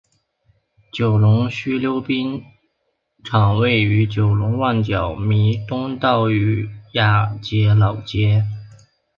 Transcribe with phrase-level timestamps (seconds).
[0.91, 1.47] 九龙
[1.79, 2.43] 溜冰
[3.23, 8.43] 场位于九龙旺角弥敦道与亚皆老街。